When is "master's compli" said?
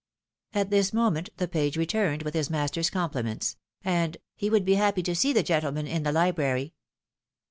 2.49-3.23